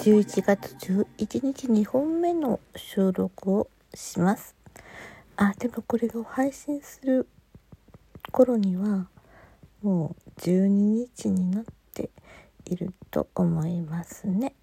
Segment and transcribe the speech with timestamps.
[0.00, 4.54] 11月11日2本目の収録をします。
[5.36, 7.28] あでもこれが配信する
[8.32, 9.08] 頃には
[9.82, 12.08] もう12日になって
[12.64, 14.54] いると思いますね。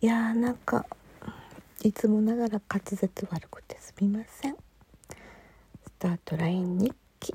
[0.00, 0.86] いやーなんか
[1.84, 4.54] いつもながら滑舌悪くてすみません。
[4.54, 7.34] スタートライン日記。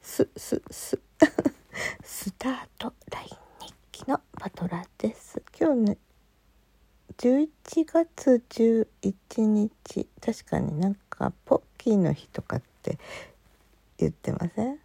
[0.00, 0.98] すすす。
[2.02, 3.28] スタートライン
[3.66, 5.40] 日記のパトラです。
[5.58, 5.98] 今日ね
[7.22, 7.48] 11
[7.86, 8.86] 月11
[9.46, 10.08] 日。
[10.20, 12.98] 確かになんかポッキーの日とかって
[13.96, 14.78] 言ってません？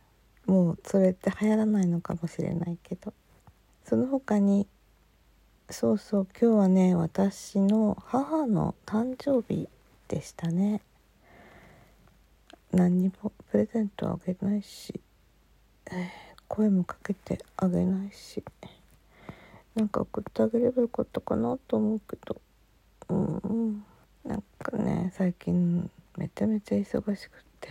[0.45, 3.11] もうそれって流行らないのかもしれないけど。
[3.85, 4.67] その他に
[5.71, 9.67] そうそう今日はね私の母の誕生日
[10.07, 10.81] でしたね。
[12.71, 15.01] 何にもプレゼントあげないし、
[16.47, 18.43] 声もかけてあげないし。
[19.77, 22.41] なんか送ってあげればよかったかなと思うけど。
[23.09, 23.85] うん
[24.25, 27.69] なんかね最近めちゃめちゃ忙しくって。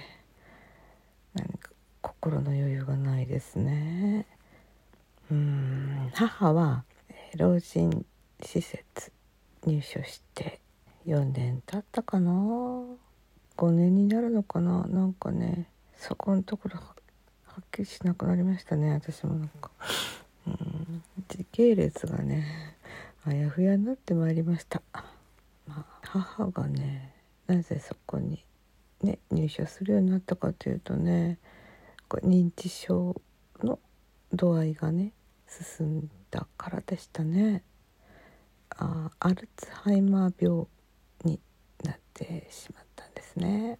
[1.34, 4.24] 何か心の余裕がないですね。
[5.32, 6.10] うん。
[6.14, 6.84] 母は
[7.36, 8.06] 老人
[8.40, 9.12] 施設
[9.66, 10.60] 入所して
[11.06, 12.30] 4年経ったかな。
[13.56, 14.86] 5年になるのかな。
[14.86, 16.94] なんかねそこのところは
[17.60, 19.70] っきりしなくなりましたね私もなんか。
[20.46, 21.02] うん。
[21.28, 22.76] 時系列がね
[23.24, 25.04] あやふやになってまいりました、ま
[25.78, 27.12] あ、母がね
[27.46, 28.44] なぜそこに
[29.02, 31.38] ね入所するようになったかというとね
[32.10, 33.20] 認知症
[33.62, 33.78] の
[34.32, 35.12] 度合いがね
[35.48, 37.62] 進んだからでしたね。
[38.70, 40.66] あアルツハイマー病
[41.24, 41.40] に
[41.82, 43.78] なってしまったんですね。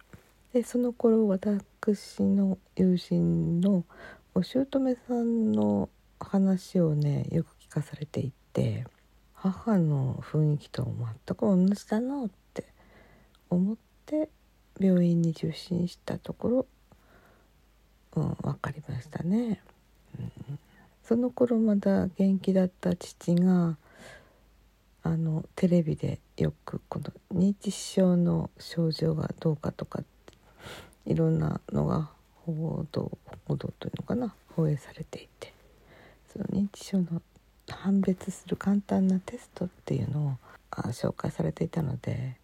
[0.53, 3.85] でその頃私の友人の
[4.33, 8.85] お姑さんの話をねよく聞かされていて
[9.33, 12.65] 母の雰囲気と全く同じだなって
[13.49, 14.29] 思って
[14.79, 16.65] 病院に受診したところ、
[18.15, 19.61] うん、分かりましたね。
[20.19, 20.59] うん
[21.07, 23.77] その頃まだ元気だった父が
[25.03, 30.03] あのテレビでよくこの認知症の症状がどうかとか
[31.05, 32.09] いろんなのが
[32.45, 35.53] 報道報道というのかな放映されていて
[36.31, 37.21] その認知症の
[37.69, 40.37] 判別する簡単なテストっていうのを
[40.71, 42.37] あ紹介されていたので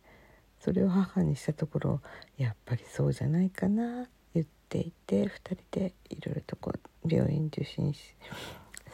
[0.60, 2.02] それを母にしたところ
[2.38, 7.94] やっぱりそうじゃないかな言っていて2人でいろいろとこう病院受診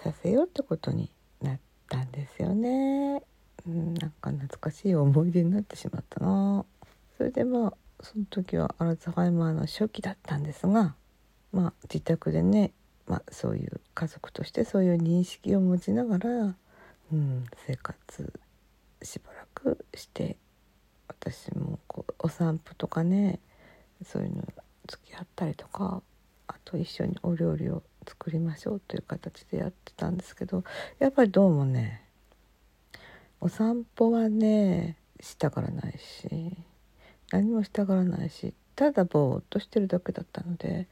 [0.04, 1.12] させようってことに
[1.42, 3.22] なったんですよね。
[3.68, 6.66] うん、なんか懐かしい思い出になってしまったな。
[7.18, 10.96] それでまあその時はアルツハイマーの初期だったんですが、
[11.52, 12.72] まあ、自宅でね、
[13.09, 16.30] まあ、そういう家族としてそういう認識を持ちながら、
[17.12, 18.34] うん、生活
[19.02, 20.38] しばらくして
[21.08, 23.40] 私もこうお散歩とかね
[24.06, 24.44] そういうの
[24.88, 26.03] 付き合ったりとか
[26.48, 30.64] あと一緒にお料理を作りましょうという形でやってたんですけど
[31.00, 32.03] やっぱりどうもね
[33.42, 36.56] お散歩はねしたがらないし
[37.31, 40.88] 何もしたがらないしただぼーっとしてるだけだったので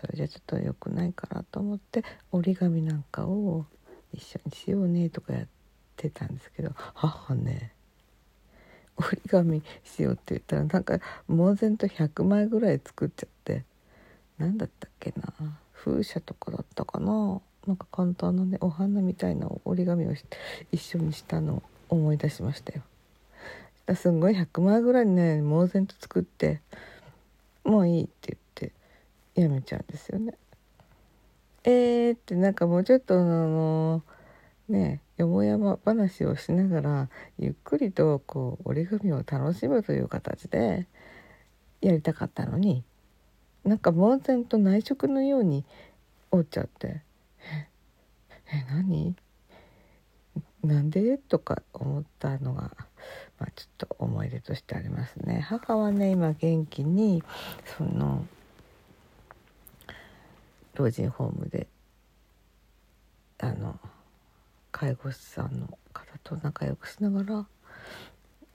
[0.00, 3.66] それじゃちょっと良くないかなと思って折り紙なんかを
[4.12, 5.46] 一緒にしようねとかやっ
[5.96, 7.72] てたんですけど母ね
[8.96, 13.64] 折り紙しようって言ったらなんか猛然と100枚ぐらい作っちゃって
[14.38, 15.32] 何だったっけな
[15.74, 20.14] 風車とかだったかななんか簡単なねお花みたいな折り紙を
[20.70, 22.82] 一緒にしたのを思い出しましたよ。
[23.94, 26.60] すんごい100枚ぐらいね猛然と作って
[27.64, 28.43] もういいって言って
[29.34, 30.34] やめちゃうんですよね。
[31.64, 34.02] えーってなんかもうちょっとあの
[34.68, 37.08] ねよもやま話をしながら
[37.38, 40.86] ゆっくりとこう折り紙を楽しむという形で
[41.80, 42.84] やりたかったのに
[43.64, 45.64] なんか呆然と内職のように
[46.30, 47.02] 折っちゃって
[47.48, 49.16] 「え何？
[50.62, 52.72] なんで?」とか思ったのが、
[53.38, 55.40] まあ、ちょっと思い出としてありますね。
[55.40, 57.22] 母はね今元気に
[57.78, 58.26] その
[60.74, 61.66] 老人ホームで
[63.38, 63.78] あの
[64.72, 67.46] 介護士さんの方と仲良くしながら、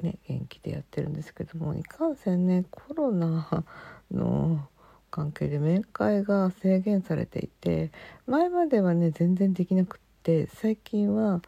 [0.02, 3.64] ね、元気でやってるんですけどもいかんせんねコロナ
[4.12, 4.68] の
[5.12, 7.92] 関係で面会が制限されていて
[8.28, 11.42] 前まではね全然できなくって最近は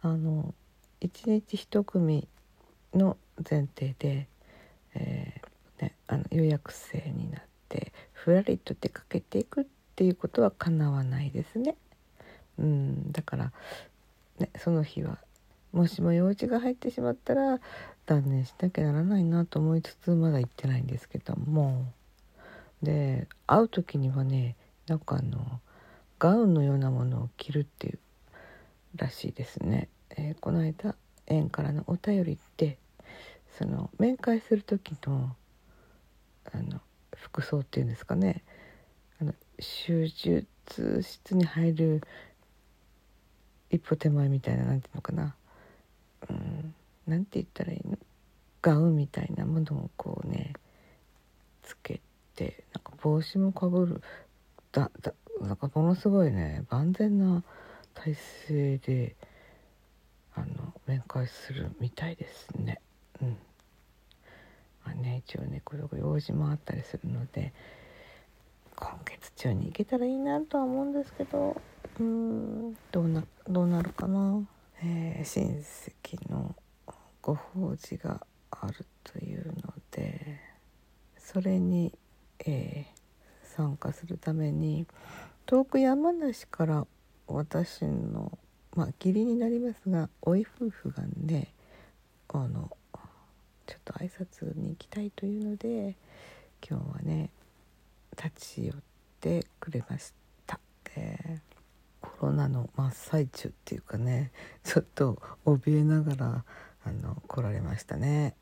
[0.00, 0.54] あの
[1.00, 2.28] 1日1組
[2.94, 3.16] の
[3.48, 4.28] 前提で、
[4.94, 11.76] えー、ね、あの予約制になってふらりと出かけていくっていうことはかなわないですね。
[12.58, 13.52] うんだから、
[14.40, 15.18] ね、その日は
[15.72, 17.60] もしも用事が入ってしまったら
[18.06, 21.86] 断念しなきゃならないなと思いつつまだ行ってないんですけども
[22.82, 24.56] で会う時にはね
[24.88, 25.60] なんかあの
[26.18, 27.98] ガウンのようなものを着るっていう
[28.96, 29.88] らしいですね。
[30.10, 30.96] えー、この間
[31.26, 32.78] 園からのお便りって
[33.58, 35.36] その面会する時の
[36.52, 36.80] あの
[37.16, 38.42] 服装っていうんですかね
[39.20, 42.02] あの手術室に入る
[43.70, 45.34] 一歩手前みたいな何ていうのかな。
[46.30, 46.74] うん。
[47.06, 47.98] なんて言ったらいいの？
[48.62, 50.54] ガウンみたいなものをこうね
[51.62, 52.00] つけ
[52.34, 54.02] てなんか帽子もかぶる。
[54.72, 57.42] だだなんかものすごいね万全な
[57.94, 58.16] 体
[58.48, 59.16] 勢で
[60.34, 62.80] あの面会するみたいですね。
[63.20, 63.36] うん。
[64.84, 67.52] まあね一応ねこれ用事もあったりするので
[68.76, 71.60] 今月中に行けたらいいなとは思うんですけど
[71.98, 74.40] うーんどうなどうなるかな、
[74.82, 76.54] えー、親戚の
[77.22, 80.40] ご法事があるというので
[81.18, 81.92] それに、
[82.44, 84.86] えー、参加するために
[85.46, 86.86] 遠く山梨から
[87.26, 88.38] 私の
[88.74, 91.52] まあ義理になりますがおい夫婦がね
[92.28, 92.76] あの
[93.66, 95.96] ちょっと挨拶に行きたいというので
[96.68, 97.30] 今日はね
[98.14, 98.76] 立ち寄っ
[99.20, 100.12] てくれまし
[100.46, 100.58] た、
[100.96, 104.32] えー、コロナの真っ最中っていうかね
[104.62, 106.44] ちょっと怯えながら
[106.84, 108.34] あの来られましたね、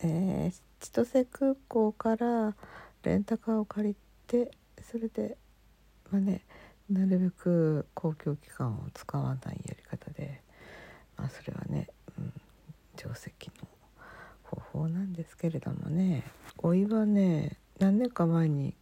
[0.00, 2.54] えー、千歳空港から
[3.02, 3.96] レンタカーを借り
[4.26, 4.50] て
[4.90, 5.36] それで
[6.10, 6.42] まあね
[6.90, 10.40] なるべく公共機関を使わないやり方で
[11.16, 11.88] まあそれはね、
[12.18, 12.32] うん、
[12.96, 13.30] 定石
[13.60, 13.68] の
[14.42, 16.24] 方法なんですけれどもね
[16.58, 18.74] おいはね何年か前に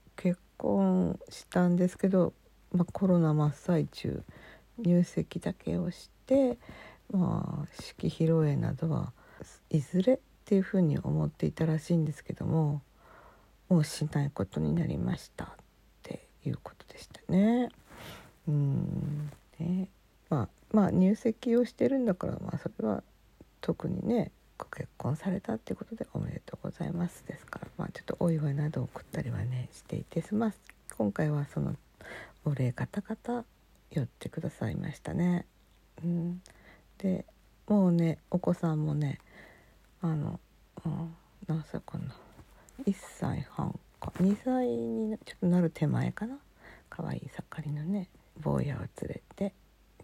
[0.57, 2.33] 婚したんですけど、
[2.73, 4.23] まあ、コロナ真っ最中
[4.79, 6.59] 入籍だけをして
[7.11, 9.13] まあ式披露宴などは
[9.71, 12.83] いずれっていうふうに思っていたらしいんですけども
[13.69, 15.49] もうしないことになりましたっ
[16.03, 17.69] ていうことでしたね。
[18.49, 19.89] うんね
[20.31, 23.03] まあまあ入籍をしてるんだからまあそれは
[23.61, 27.61] 特にねご結婚されたっていうことでおめでとうございますですか。
[27.61, 30.59] らまあちょっとお祝いなどを送ったりはねしていてすます。
[30.97, 31.77] 今回はその
[32.45, 33.45] お礼方々
[33.91, 35.47] 寄ってくださいましたね。
[36.05, 36.43] うん、
[36.99, 37.25] で
[37.67, 39.19] もうねお子さんもね
[40.01, 40.41] あの、
[40.85, 41.15] うん、
[41.47, 42.15] 何歳かな
[42.85, 46.39] 1歳半か2歳にちょっとなる手前かな。
[46.89, 48.09] 可愛い盛りのね
[48.41, 49.53] 坊やを連れて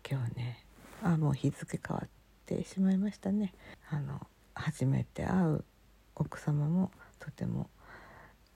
[0.09, 0.65] 今日ね
[1.03, 2.09] あもう日付変わっ
[2.45, 3.55] てしまいましたね。
[3.91, 4.21] あの
[4.63, 5.65] 初めて会う
[6.15, 7.69] 奥様もとても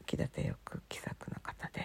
[0.06, 1.82] 気立てよく気さくな方で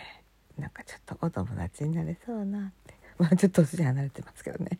[0.57, 4.79] なんかちょっとお友達になれそうなってまあちょっと年離れてますけどね。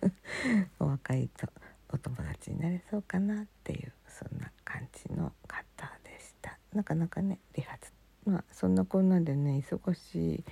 [0.80, 1.46] お若いと
[1.90, 6.58] お友達になれそうかなっていうそんな感じの方でした。
[6.72, 7.78] なかなかね理髪
[8.24, 10.44] まあそんなこんなでね忙し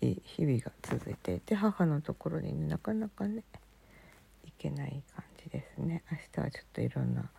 [0.00, 3.44] い日々が続いていて母のところにねなかなかね
[4.44, 6.02] 行けない感じですね。
[6.10, 7.30] 明日はちょっといろんな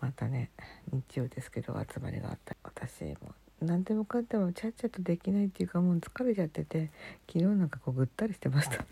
[0.00, 0.50] またね
[0.92, 2.56] 日曜ですけど集まりがあった。
[2.62, 6.90] 私も何でもかんでもちゃっちゃとできないっていうかもう疲れちゃってて
[7.26, 8.84] 昨日なんかこうぐったりしてました。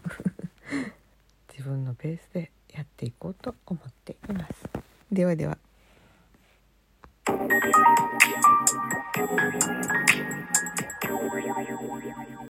[1.53, 4.69] 自分のペースでやっていこうと思っています。
[5.11, 5.59] ではでは。